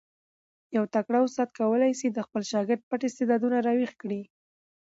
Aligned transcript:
یو 0.75 0.83
تکړه 0.93 1.17
استاد 1.25 1.49
کولای 1.59 1.93
سي 1.99 2.07
د 2.11 2.19
خپل 2.25 2.41
شاګرد 2.51 2.81
پټ 2.89 3.01
استعدادونه 3.05 3.57
را 3.67 3.73
ویښ 3.77 3.91
کړي. 4.01 4.21